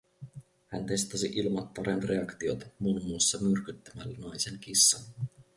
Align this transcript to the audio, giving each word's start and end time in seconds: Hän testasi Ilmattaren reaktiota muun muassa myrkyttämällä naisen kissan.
Hän 0.67 0.85
testasi 0.85 1.29
Ilmattaren 1.35 2.03
reaktiota 2.03 2.65
muun 2.79 3.05
muassa 3.05 3.37
myrkyttämällä 3.37 4.17
naisen 4.17 4.59
kissan. 4.59 5.01